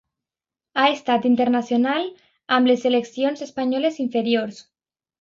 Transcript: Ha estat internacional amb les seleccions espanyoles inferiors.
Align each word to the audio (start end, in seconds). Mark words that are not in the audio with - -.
Ha 0.79 0.85
estat 0.93 1.27
internacional 1.31 2.09
amb 2.57 2.73
les 2.73 2.83
seleccions 2.89 3.47
espanyoles 3.49 4.05
inferiors. 4.09 4.69